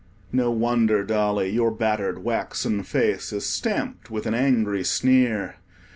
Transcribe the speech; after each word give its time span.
No 0.31 0.49
wonder, 0.49 1.03
Dolly, 1.03 1.49
your 1.51 1.69
battered 1.69 2.23
waxen 2.23 2.81
face 2.81 3.31
is 3.31 3.45
stamped 3.45 4.09
with 4.09 4.25
an 4.25 4.33
angry 4.33 4.83
sneer. 4.83 5.57